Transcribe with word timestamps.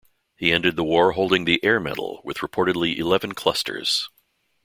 He 0.35 0.51
ended 0.51 0.77
the 0.77 0.83
war 0.83 1.11
holding 1.11 1.45
the 1.45 1.63
Air 1.63 1.79
Medal 1.79 2.21
with 2.23 2.37
reportedly 2.39 2.97
eleven 2.97 3.33
clusters. 3.33 4.09